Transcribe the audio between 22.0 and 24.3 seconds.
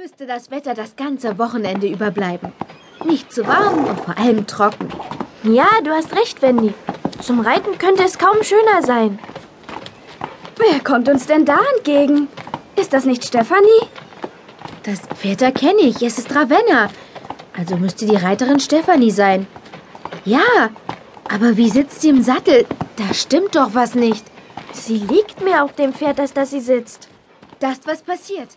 sie im Sattel? Da stimmt doch was nicht.